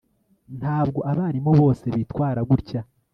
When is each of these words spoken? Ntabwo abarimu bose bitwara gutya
Ntabwo 0.59 0.99
abarimu 1.11 1.51
bose 1.59 1.85
bitwara 1.95 2.39
gutya 2.49 2.81